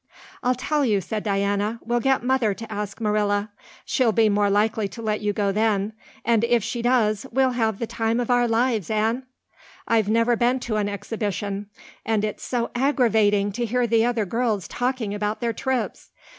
[0.41, 3.51] "I'll tell you," said Diana, "we'll get Mother to ask Marilla.
[3.85, 5.93] She'll be more likely to let you go then;
[6.25, 9.27] and if she does we'll have the time of our lives, Anne.
[9.87, 11.67] I've never been to an Exhibition,
[12.03, 16.09] and it's so aggravating to hear the other girls talking about their trips.